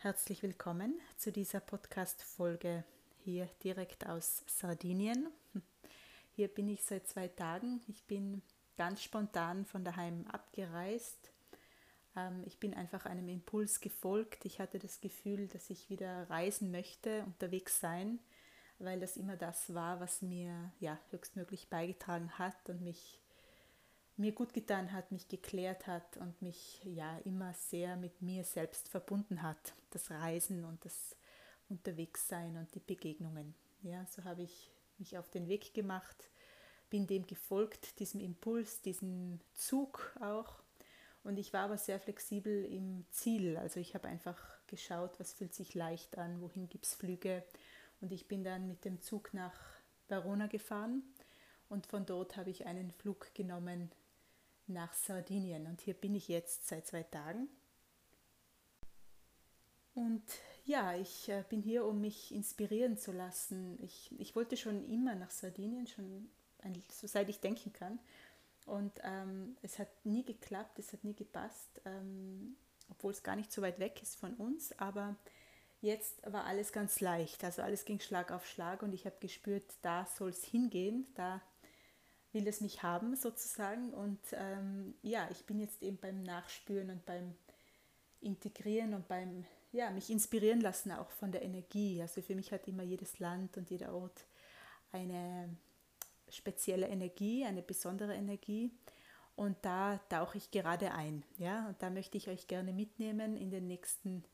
[0.00, 2.84] Herzlich willkommen zu dieser Podcast-Folge
[3.24, 5.26] hier direkt aus Sardinien.
[6.36, 7.80] Hier bin ich seit zwei Tagen.
[7.88, 8.42] Ich bin
[8.76, 11.32] ganz spontan von daheim abgereist.
[12.14, 14.44] Ähm, ich bin einfach einem Impuls gefolgt.
[14.44, 18.20] Ich hatte das Gefühl, dass ich wieder reisen möchte, unterwegs sein,
[18.78, 23.18] weil das immer das war, was mir ja, höchstmöglich beigetragen hat und mich
[24.18, 28.88] mir gut getan hat, mich geklärt hat und mich ja immer sehr mit mir selbst
[28.88, 29.74] verbunden hat.
[29.90, 31.16] Das Reisen und das
[31.68, 33.54] Unterwegssein und die Begegnungen.
[33.82, 36.30] Ja, so habe ich mich auf den Weg gemacht,
[36.90, 40.62] bin dem gefolgt, diesem Impuls, diesem Zug auch.
[41.22, 43.56] Und ich war aber sehr flexibel im Ziel.
[43.56, 47.44] Also ich habe einfach geschaut, was fühlt sich leicht an, wohin gibt es Flüge.
[48.00, 49.58] Und ich bin dann mit dem Zug nach
[50.08, 51.02] Verona gefahren
[51.68, 53.90] und von dort habe ich einen Flug genommen
[54.68, 55.66] nach Sardinien.
[55.66, 57.48] Und hier bin ich jetzt seit zwei Tagen.
[59.94, 60.22] Und
[60.64, 63.78] ja, ich äh, bin hier, um mich inspirieren zu lassen.
[63.82, 66.28] Ich, ich wollte schon immer nach Sardinien, schon
[66.62, 67.98] ein, so seit ich denken kann.
[68.66, 72.56] Und ähm, es hat nie geklappt, es hat nie gepasst, ähm,
[72.90, 74.78] obwohl es gar nicht so weit weg ist von uns.
[74.78, 75.16] Aber
[75.80, 77.42] jetzt war alles ganz leicht.
[77.44, 81.40] Also alles ging Schlag auf Schlag und ich habe gespürt, da soll es hingehen, da
[82.38, 83.92] will es mich haben sozusagen.
[83.92, 87.34] Und ähm, ja, ich bin jetzt eben beim Nachspüren und beim
[88.20, 92.00] Integrieren und beim ja, mich inspirieren lassen auch von der Energie.
[92.00, 94.24] Also für mich hat immer jedes Land und jeder Ort
[94.92, 95.56] eine
[96.30, 98.70] spezielle Energie, eine besondere Energie.
[99.36, 101.24] Und da tauche ich gerade ein.
[101.36, 101.68] Ja?
[101.68, 104.24] Und da möchte ich euch gerne mitnehmen in den nächsten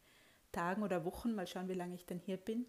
[0.53, 1.35] Tagen oder Wochen.
[1.35, 2.67] Mal schauen, wie lange ich dann hier bin.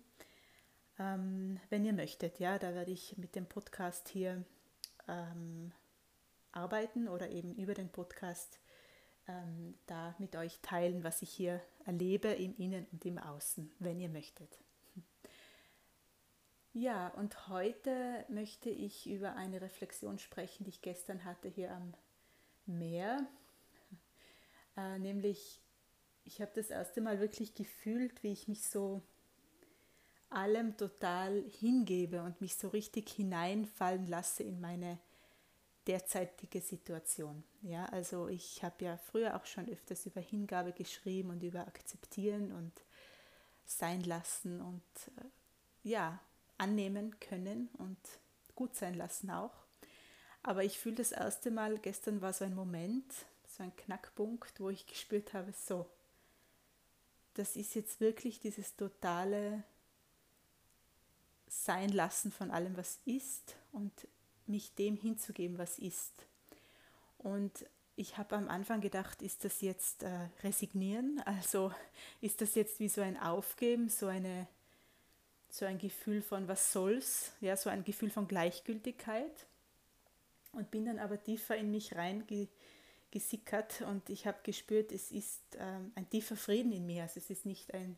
[0.97, 4.44] Ähm, wenn ihr möchtet, ja, da werde ich mit dem Podcast hier
[5.08, 5.72] ähm,
[6.52, 8.59] arbeiten oder eben über den Podcast
[9.28, 14.00] ähm, da mit euch teilen, was ich hier erlebe im Innen und im Außen, wenn
[14.00, 14.59] ihr möchtet.
[16.73, 21.94] Ja, und heute möchte ich über eine Reflexion sprechen, die ich gestern hatte hier am
[22.66, 23.25] Meer.
[24.75, 25.62] Äh, nämlich,
[26.25, 29.01] ich habe das erste Mal wirklich gefühlt, wie ich mich so
[30.35, 35.00] allem total hingebe und mich so richtig hineinfallen lasse in meine
[35.88, 37.44] derzeitige Situation.
[37.62, 42.51] Ja, also ich habe ja früher auch schon öfters über Hingabe geschrieben und über Akzeptieren
[42.51, 42.72] und
[43.66, 44.84] sein lassen und
[45.18, 46.19] äh, ja,
[46.57, 47.97] annehmen können und
[48.56, 49.53] gut sein lassen auch.
[50.44, 53.12] Aber ich fühle das erste Mal, gestern war so ein Moment,
[53.47, 55.88] so ein Knackpunkt, wo ich gespürt habe, so,
[57.34, 59.63] das ist jetzt wirklich dieses totale
[61.47, 63.91] Sein lassen von allem, was ist und
[64.47, 66.13] mich dem hinzugeben, was ist.
[67.17, 71.22] Und ich habe am Anfang gedacht, ist das jetzt äh, resignieren?
[71.25, 71.72] Also
[72.22, 74.47] ist das jetzt wie so ein Aufgeben, so, eine,
[75.50, 79.47] so ein Gefühl von was soll's, ja, so ein Gefühl von Gleichgültigkeit.
[80.51, 85.91] Und bin dann aber tiefer in mich reingesickert und ich habe gespürt, es ist ähm,
[85.95, 87.03] ein tiefer Frieden in mir.
[87.03, 87.97] Also es ist nicht ein,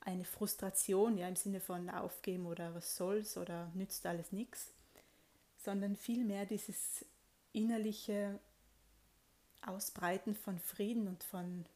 [0.00, 4.72] eine Frustration, ja, im Sinne von Aufgeben oder was soll's oder nützt alles nichts,
[5.58, 7.04] sondern vielmehr dieses
[7.52, 8.38] innerliche
[9.62, 11.66] Ausbreiten von Frieden und von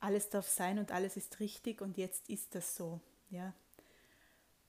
[0.00, 3.00] alles darf sein und alles ist richtig und jetzt ist das so.
[3.30, 3.52] Ja.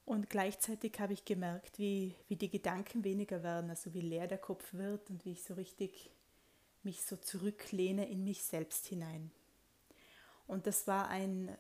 [0.06, 4.40] Und gleichzeitig habe ich gemerkt, wie, wie die Gedanken weniger werden, also wie leer der
[4.40, 6.10] Kopf wird und wie ich so richtig
[6.82, 9.30] mich so zurücklehne in mich selbst hinein.
[10.48, 11.56] Und das war ein,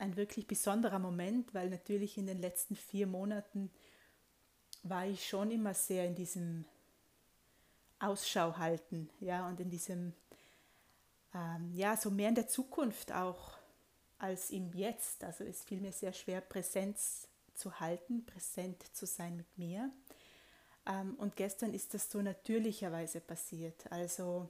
[0.00, 3.70] ein wirklich besonderer Moment, weil natürlich in den letzten vier Monaten
[4.82, 6.64] war ich schon immer sehr in diesem
[7.98, 10.14] Ausschau halten, ja, und in diesem,
[11.34, 13.58] ähm, ja, so mehr in der Zukunft auch
[14.18, 15.22] als im Jetzt.
[15.22, 19.90] Also es fiel mir sehr schwer, Präsenz zu halten, präsent zu sein mit mir.
[20.86, 23.90] Ähm, und gestern ist das so natürlicherweise passiert.
[23.92, 24.48] Also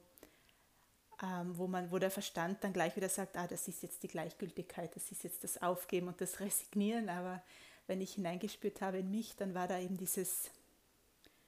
[1.23, 4.07] ähm, wo, man, wo der Verstand dann gleich wieder sagt, ah, das ist jetzt die
[4.07, 7.41] Gleichgültigkeit, das ist jetzt das Aufgeben und das Resignieren, aber
[7.87, 10.49] wenn ich hineingespürt habe in mich, dann war da eben dieses,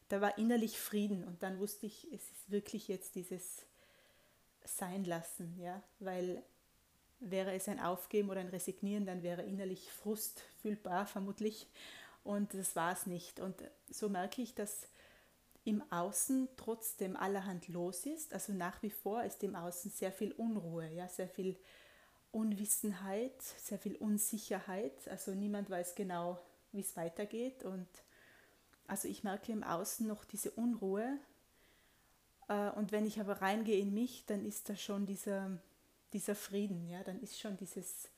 [0.10, 1.24] da war innerlich Frieden.
[1.24, 3.64] Und dann wusste ich, es ist wirklich jetzt dieses
[4.66, 6.44] Sein lassen, ja, weil
[7.20, 11.68] wäre es ein Aufgeben oder ein Resignieren, dann wäre innerlich Frust fühlbar vermutlich.
[12.24, 13.40] Und das war es nicht.
[13.40, 13.56] Und
[13.90, 14.88] so merke ich, dass
[15.66, 18.34] im Außen trotzdem allerhand los ist.
[18.34, 21.58] Also nach wie vor ist im Außen sehr viel Unruhe, ja, sehr viel
[22.32, 25.08] Unwissenheit, sehr viel Unsicherheit.
[25.08, 26.40] Also niemand weiß genau,
[26.72, 27.64] wie es weitergeht.
[27.64, 27.88] Und
[28.88, 31.18] also ich merke im Außen noch diese Unruhe.
[32.50, 35.58] Äh, und wenn ich aber reingehe in mich, dann ist da schon dieser,
[36.12, 38.10] dieser Frieden, ja, dann ist schon dieses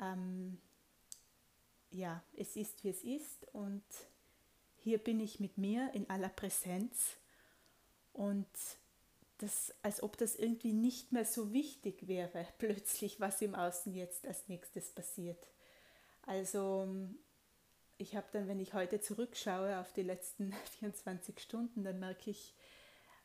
[0.00, 0.58] ähm,
[1.90, 3.84] ja, es ist, wie es ist und
[4.86, 7.16] hier bin ich mit mir in aller Präsenz
[8.12, 8.46] und
[9.38, 14.28] das, als ob das irgendwie nicht mehr so wichtig wäre, plötzlich, was im Außen jetzt
[14.28, 15.44] als nächstes passiert.
[16.22, 16.86] Also
[17.98, 22.54] ich habe dann, wenn ich heute zurückschaue auf die letzten 24 Stunden, dann merke ich,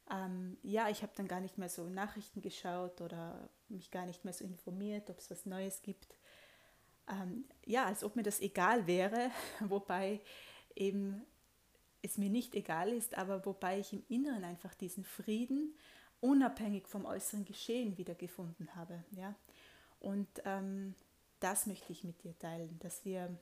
[0.09, 4.25] ähm, ja, ich habe dann gar nicht mehr so Nachrichten geschaut oder mich gar nicht
[4.25, 6.15] mehr so informiert, ob es was Neues gibt.
[7.07, 9.29] Ähm, ja, als ob mir das egal wäre,
[9.59, 10.21] wobei
[10.75, 11.23] eben
[12.01, 15.75] es mir nicht egal ist, aber wobei ich im Inneren einfach diesen Frieden
[16.19, 19.03] unabhängig vom äußeren Geschehen wiedergefunden habe.
[19.11, 19.35] Ja?
[19.99, 20.95] Und ähm,
[21.39, 23.35] das möchte ich mit dir teilen, dass wir,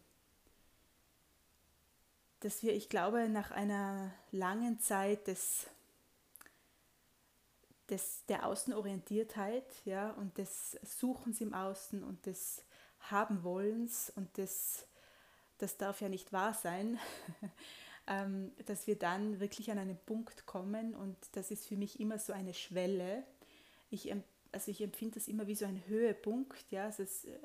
[2.39, 5.67] dass wir, ich glaube, nach einer langen Zeit des,
[7.89, 12.63] des, der Außenorientiertheit ja, und des Suchens im Außen und des
[13.11, 14.85] Habenwollens und des,
[15.57, 16.99] das darf ja nicht wahr sein,
[18.09, 22.17] ähm, dass wir dann wirklich an einen Punkt kommen und das ist für mich immer
[22.17, 23.23] so eine Schwelle.
[23.91, 24.11] Ich,
[24.51, 27.37] also ich empfinde das immer wie so ein Höhepunkt, ja, also es äh,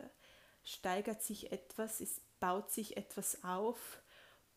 [0.65, 4.01] steigert sich etwas, es baut sich etwas auf,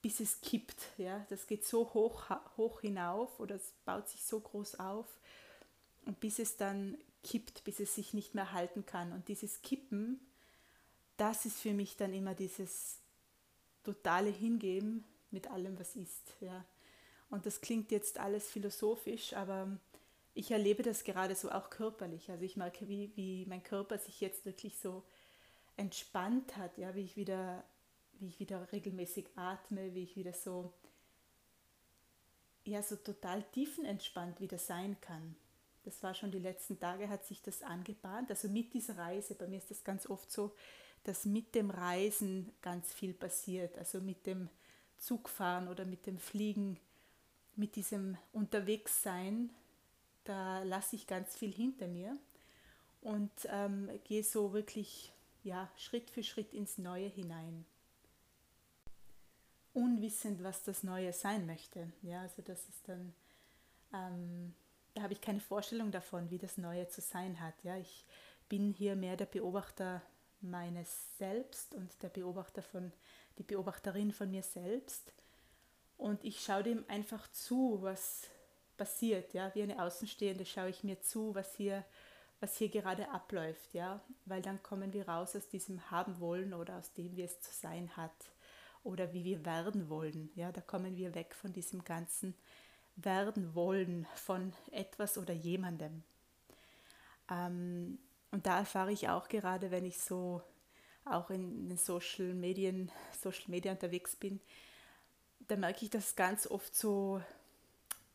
[0.02, 4.40] bis es kippt, ja, das geht so hoch, hoch hinauf oder es baut sich so
[4.40, 5.08] groß auf
[6.06, 10.22] und bis es dann kippt, bis es sich nicht mehr halten kann und dieses Kippen,
[11.18, 13.00] das ist für mich dann immer dieses
[13.84, 15.04] totale Hingeben
[15.38, 16.36] mit allem, was ist.
[16.40, 16.66] Ja.
[17.30, 19.78] Und das klingt jetzt alles philosophisch, aber
[20.34, 22.32] ich erlebe das gerade so auch körperlich.
[22.32, 25.04] Also ich merke, wie, wie mein Körper sich jetzt wirklich so
[25.76, 27.64] entspannt hat, ja, wie ich wieder,
[28.14, 30.74] wie ich wieder regelmäßig atme, wie ich wieder so,
[32.66, 35.36] ja, so total tiefenentspannt wieder sein kann.
[35.84, 38.32] Das war schon die letzten Tage, hat sich das angebahnt.
[38.32, 40.56] Also mit dieser Reise, bei mir ist das ganz oft so,
[41.04, 43.78] dass mit dem Reisen ganz viel passiert.
[43.78, 44.50] Also mit dem
[44.98, 46.80] Zugfahren oder mit dem Fliegen,
[47.56, 49.50] mit diesem Unterwegssein,
[50.24, 52.18] da lasse ich ganz viel hinter mir
[53.02, 55.14] und ähm, gehe so wirklich
[55.44, 57.66] ja, Schritt für Schritt ins Neue hinein.
[59.74, 61.92] Unwissend, was das Neue sein möchte.
[62.02, 63.14] Ja, also das ist dann,
[63.94, 64.54] ähm,
[64.94, 67.54] da habe ich keine Vorstellung davon, wie das Neue zu sein hat.
[67.64, 68.06] Ja, ich
[68.50, 70.02] bin hier mehr der Beobachter
[70.42, 72.92] meines Selbst und der Beobachter von
[73.38, 75.14] die Beobachterin von mir selbst.
[75.98, 78.30] Und ich schaue dem einfach zu, was
[78.78, 79.34] passiert.
[79.34, 79.54] Ja?
[79.56, 81.84] Wie eine Außenstehende schaue ich mir zu, was hier,
[82.40, 83.74] was hier gerade abläuft.
[83.74, 84.02] Ja?
[84.26, 87.52] Weil dann kommen wir raus aus diesem Haben wollen oder aus dem, wie es zu
[87.52, 88.32] sein hat
[88.84, 90.32] oder wie wir werden wollen.
[90.36, 90.52] Ja?
[90.52, 92.36] Da kommen wir weg von diesem ganzen
[92.96, 96.04] werden wollen von etwas oder jemandem.
[97.30, 98.00] Ähm,
[98.32, 100.42] und da erfahre ich auch gerade, wenn ich so
[101.06, 104.42] auch in den Social Medien, Social Media unterwegs bin,
[105.48, 107.22] da merke ich, dass ganz oft so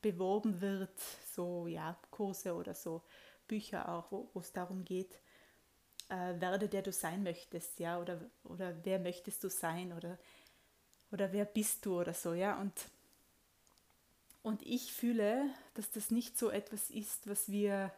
[0.03, 0.99] beworben wird,
[1.35, 3.03] so ja, Kurse oder so
[3.47, 5.19] Bücher auch, wo, es darum geht,
[6.09, 10.19] äh, werde der du sein möchtest, ja, oder, oder wer möchtest du sein oder,
[11.11, 12.73] oder wer bist du oder so, ja, und,
[14.43, 17.93] und ich fühle, dass das nicht so etwas ist, was wir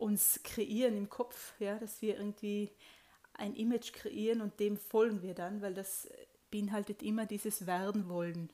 [0.00, 2.70] uns kreieren im Kopf, ja, dass wir irgendwie
[3.34, 6.08] ein Image kreieren und dem folgen wir dann, weil das
[6.50, 8.50] beinhaltet immer dieses Werden wollen,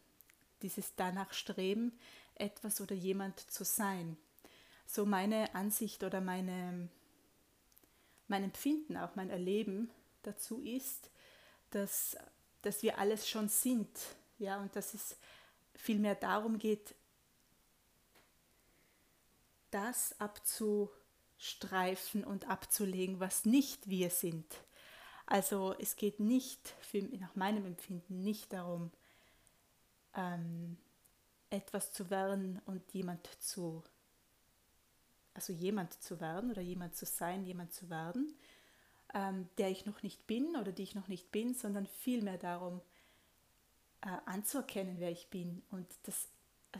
[0.62, 1.98] dieses danach streben,
[2.34, 4.16] etwas oder jemand zu sein.
[4.86, 6.88] So meine Ansicht oder meine,
[8.28, 9.90] mein Empfinden, auch mein Erleben
[10.22, 11.10] dazu ist,
[11.70, 12.16] dass,
[12.62, 13.88] dass wir alles schon sind,
[14.38, 15.16] ja, und dass es
[15.74, 16.94] vielmehr darum geht,
[19.70, 20.14] das
[21.36, 24.46] abzustreifen und abzulegen, was nicht wir sind.
[25.26, 28.90] Also es geht nicht, für, nach meinem Empfinden, nicht darum,
[30.14, 30.76] ähm,
[31.50, 33.82] etwas zu werden und jemand zu,
[35.34, 38.34] also jemand zu werden oder jemand zu sein, jemand zu werden,
[39.14, 42.80] ähm, der ich noch nicht bin oder die ich noch nicht bin, sondern vielmehr darum,
[44.00, 46.28] äh, anzuerkennen, wer ich bin und das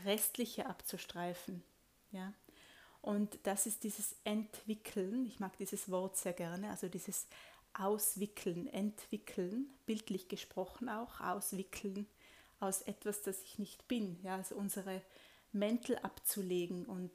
[0.05, 1.63] Restliche abzustreifen.
[2.11, 2.33] Ja?
[3.01, 7.27] Und das ist dieses Entwickeln, ich mag dieses Wort sehr gerne, also dieses
[7.73, 12.07] auswickeln, entwickeln, bildlich gesprochen auch, auswickeln
[12.59, 14.19] aus etwas, das ich nicht bin.
[14.23, 15.01] Ja, also unsere
[15.51, 17.11] Mäntel abzulegen und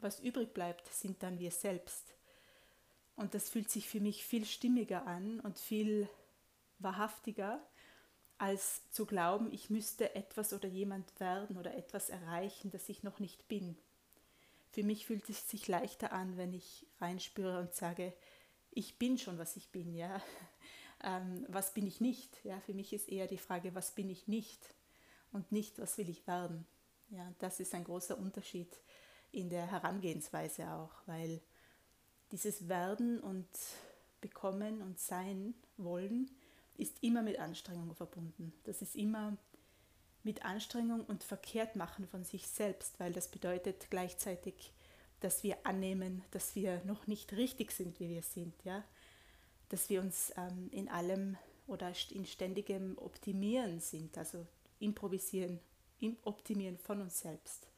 [0.00, 2.14] was übrig bleibt, sind dann wir selbst.
[3.16, 6.08] Und das fühlt sich für mich viel stimmiger an und viel
[6.78, 7.64] wahrhaftiger,
[8.38, 13.20] als zu glauben, ich müsste etwas oder jemand werden oder etwas erreichen, das ich noch
[13.20, 13.78] nicht bin.
[14.74, 18.12] Für mich fühlt es sich leichter an, wenn ich reinspüre und sage,
[18.72, 20.20] ich bin schon, was ich bin, ja.
[21.04, 22.44] ähm, was bin ich nicht?
[22.44, 24.74] Ja, für mich ist eher die Frage, was bin ich nicht
[25.30, 26.66] und nicht, was will ich werden?
[27.10, 28.80] Ja, das ist ein großer Unterschied
[29.30, 31.40] in der Herangehensweise auch, weil
[32.32, 33.46] dieses Werden und
[34.20, 36.32] Bekommen und Sein wollen
[36.76, 38.52] ist immer mit Anstrengung verbunden.
[38.64, 39.38] Das ist immer
[40.24, 44.72] mit Anstrengung und Verkehrtmachen von sich selbst, weil das bedeutet gleichzeitig,
[45.20, 48.82] dass wir annehmen, dass wir noch nicht richtig sind, wie wir sind, ja,
[49.68, 54.46] dass wir uns ähm, in allem oder in ständigem Optimieren sind, also
[54.80, 55.60] improvisieren,
[56.00, 57.68] im Optimieren von uns selbst.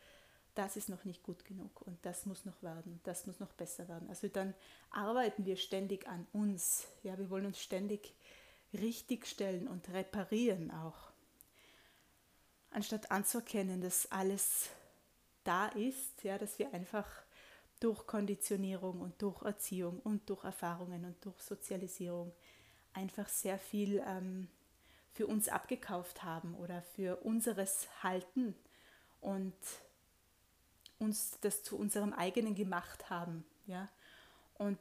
[0.55, 3.89] Das ist noch nicht gut genug und das muss noch werden, das muss noch besser
[3.89, 4.09] werden.
[4.09, 4.55] Also dann
[4.91, 8.15] arbeiten wir ständig an uns, ja, wir wollen uns ständig
[8.73, 11.13] richtigstellen und reparieren auch
[12.77, 14.69] anstatt anzuerkennen, dass alles
[15.45, 17.09] da ist, ja, dass wir einfach
[17.81, 22.35] durch Konditionierung und durch Erziehung und durch Erfahrungen und durch Sozialisierung
[22.93, 24.49] einfach sehr viel ähm,
[25.15, 28.55] für uns abgekauft haben oder für unseres Halten
[29.23, 29.55] und
[30.99, 33.47] uns das zu unserem eigenen gemacht haben.
[33.67, 33.89] Ja?
[34.59, 34.79] Und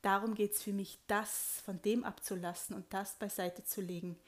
[0.00, 4.18] darum geht es für mich, das von dem abzulassen und das beiseite zu legen,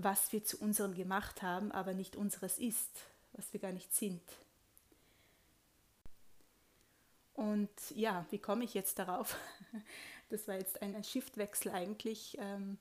[0.00, 2.90] was wir zu unserem gemacht haben, aber nicht unseres ist,
[3.32, 4.22] was wir gar nicht sind.
[7.34, 9.36] Und ja, wie komme ich jetzt darauf?
[10.30, 12.36] Das war jetzt ein, Shiftwechsel eigentlich.
[12.38, 12.76] Ähm,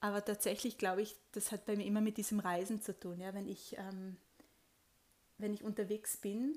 [0.00, 3.20] aber tatsächlich glaube ich, das hat bei mir immer mit diesem Reisen zu tun.
[3.20, 3.34] Ja?
[3.34, 4.16] Wenn, ich, ähm,
[5.36, 6.56] wenn ich unterwegs bin,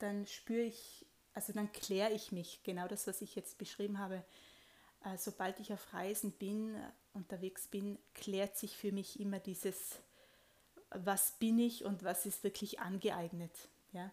[0.00, 4.22] dann spüre ich, also dann kläre ich mich, genau das, was ich jetzt beschrieben habe.
[5.04, 6.76] Äh, sobald ich auf Reisen bin,
[7.12, 9.98] unterwegs bin, klärt sich für mich immer dieses,
[10.90, 13.52] was bin ich und was ist wirklich angeeignet.
[13.92, 14.10] Ja?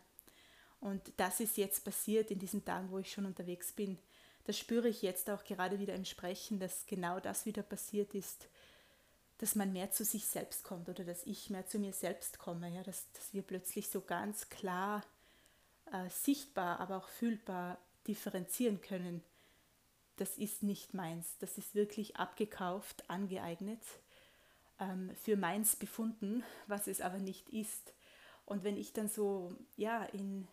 [0.79, 3.97] Und das ist jetzt passiert in diesen Tagen, wo ich schon unterwegs bin.
[4.45, 8.47] Das spüre ich jetzt auch gerade wieder im Sprechen, dass genau das wieder passiert ist,
[9.37, 12.69] dass man mehr zu sich selbst kommt oder dass ich mehr zu mir selbst komme,
[12.73, 12.81] ja?
[12.83, 15.03] dass, dass wir plötzlich so ganz klar
[15.91, 17.77] äh, sichtbar, aber auch fühlbar
[18.07, 19.23] differenzieren können
[20.19, 23.81] das ist nicht meins, das ist wirklich abgekauft, angeeignet,
[24.79, 27.93] ähm, für meins befunden, was es aber nicht ist.
[28.45, 30.47] Und wenn ich dann so ja, in,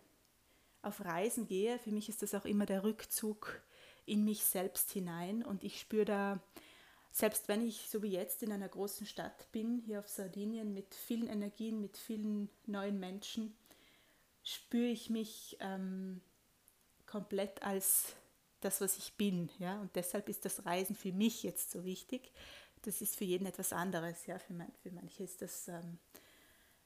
[0.82, 3.61] auf Reisen gehe, für mich ist das auch immer der Rückzug
[4.04, 6.40] in mich selbst hinein und ich spüre da,
[7.11, 10.94] selbst wenn ich so wie jetzt in einer großen Stadt bin, hier auf Sardinien mit
[10.94, 13.56] vielen Energien, mit vielen neuen Menschen,
[14.44, 16.20] spüre ich mich ähm,
[17.06, 18.14] komplett als
[18.66, 19.49] das, was ich bin.
[19.58, 19.80] Ja?
[19.80, 22.32] Und deshalb ist das Reisen für mich jetzt so wichtig.
[22.82, 24.26] Das ist für jeden etwas anderes.
[24.26, 24.38] Ja?
[24.38, 25.99] Für, man, für manche ist das ähm,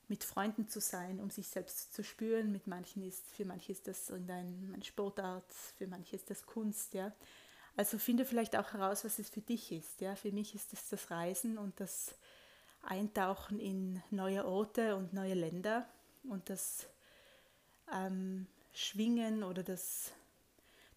[0.08, 2.52] mit Freunden zu sein, um sich selbst zu spüren.
[2.52, 6.94] Mit manchen ist, für manche ist das irgendein Sportart, für manche ist das Kunst.
[6.94, 7.12] Ja?
[7.76, 10.00] Also finde vielleicht auch heraus, was es für dich ist.
[10.00, 10.16] Ja?
[10.16, 12.14] Für mich ist es das Reisen und das
[12.82, 15.86] Eintauchen in neue Orte und neue Länder
[16.24, 16.86] und das
[17.92, 20.12] ähm, Schwingen oder das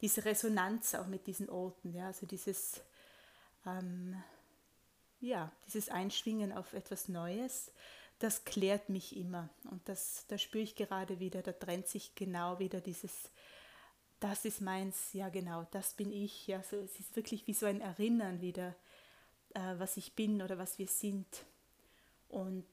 [0.04, 2.82] diese Resonanz auch mit diesen Orten, ja, also dieses,
[3.66, 4.22] ähm,
[5.22, 7.72] ja, dieses Einschwingen auf etwas Neues,
[8.20, 9.48] das klärt mich immer.
[9.72, 13.32] Und das, da spüre ich gerade wieder, da trennt sich genau wieder dieses,
[14.20, 16.48] das ist meins, ja genau, das bin ich.
[16.48, 18.76] Ja, so, es ist wirklich wie so ein Erinnern wieder,
[19.54, 21.28] äh, was ich bin oder was wir sind
[22.28, 22.68] und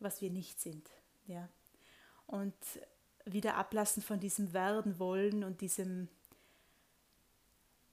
[0.00, 0.90] was wir nicht sind.
[1.28, 1.48] Ja.
[2.26, 2.56] Und
[3.24, 6.08] wieder ablassen von diesem Werden wollen und diesem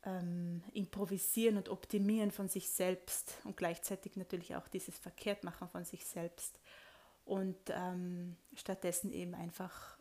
[0.06, 6.06] ähm, Improvisieren und Optimieren von sich selbst und gleichzeitig natürlich auch dieses Verkehrtmachen von sich
[6.06, 6.60] selbst
[7.26, 9.98] und ähm, stattdessen eben einfach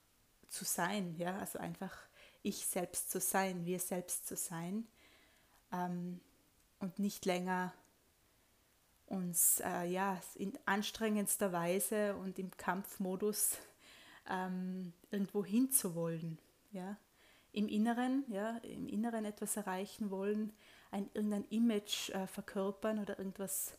[0.49, 1.95] zu sein, ja, also einfach
[2.43, 4.87] ich selbst zu sein, wir selbst zu sein
[5.73, 6.21] ähm,
[6.79, 7.75] und nicht länger
[9.07, 13.59] uns äh, ja in anstrengendster Weise und im Kampfmodus
[14.29, 16.39] ähm, irgendwo hinzuwollen,
[16.71, 16.97] ja
[17.59, 20.53] im Inneren, ja, im Inneren etwas erreichen wollen,
[20.93, 23.77] ein, irgendein Image äh, verkörpern oder irgendwas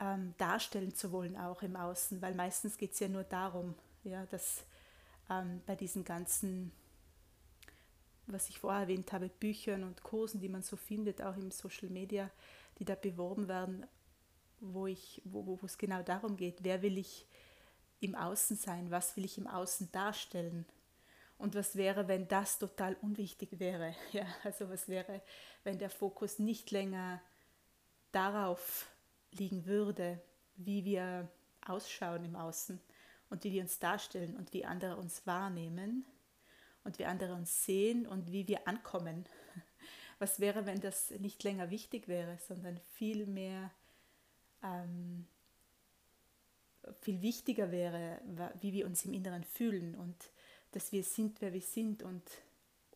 [0.00, 4.26] ähm, darstellen zu wollen, auch im Außen, weil meistens geht es ja nur darum, ja,
[4.26, 4.64] dass
[5.30, 6.72] ähm, bei diesen ganzen,
[8.26, 11.90] was ich vorher erwähnt habe, Büchern und Kursen, die man so findet, auch im Social
[11.90, 12.28] Media,
[12.80, 13.86] die da beworben werden,
[14.58, 17.24] wo ich, wo, wo es genau darum geht, wer will ich
[18.00, 20.66] im Außen sein, was will ich im Außen darstellen,
[21.38, 23.94] und was wäre, wenn das total unwichtig wäre?
[24.12, 25.22] Ja, also was wäre,
[25.64, 27.20] wenn der Fokus nicht länger
[28.12, 28.90] darauf
[29.30, 30.20] liegen würde,
[30.56, 31.28] wie wir
[31.64, 32.80] ausschauen im Außen
[33.30, 36.04] und wie wir uns darstellen und wie andere uns wahrnehmen
[36.84, 39.26] und wie andere uns sehen und wie wir ankommen.
[40.18, 43.70] was wäre, wenn das nicht länger wichtig wäre, sondern viel mehr,
[44.62, 45.26] ähm,
[47.00, 48.20] viel wichtiger wäre,
[48.60, 50.16] wie wir uns im Inneren fühlen und
[50.72, 52.22] dass wir sind, wer wir sind und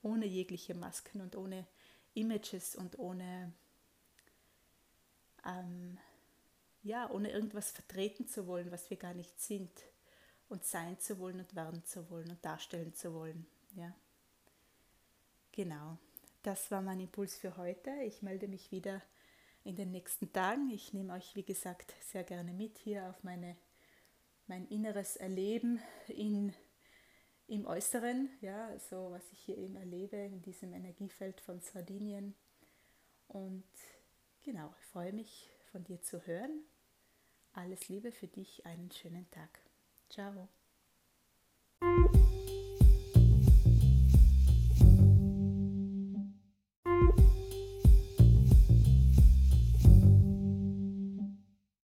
[0.02, 1.66] ohne jegliche Masken und ohne
[2.14, 3.52] Images und ohne,
[5.46, 5.98] ähm,
[6.82, 9.70] ja, ohne irgendwas vertreten zu wollen, was wir gar nicht sind
[10.48, 13.46] und sein zu wollen und werden zu wollen und darstellen zu wollen.
[13.74, 13.94] Ja.
[15.52, 15.98] Genau,
[16.42, 17.90] das war mein Impuls für heute.
[18.04, 19.02] Ich melde mich wieder
[19.64, 20.70] in den nächsten Tagen.
[20.70, 23.56] Ich nehme euch, wie gesagt, sehr gerne mit hier auf meine,
[24.46, 26.52] mein inneres Erleben in
[27.52, 32.34] im Äußeren, ja, so was ich hier eben erlebe in diesem Energiefeld von Sardinien.
[33.28, 33.68] Und
[34.42, 36.64] genau, ich freue mich von dir zu hören.
[37.52, 39.60] Alles Liebe für dich, einen schönen Tag.
[40.08, 40.48] Ciao.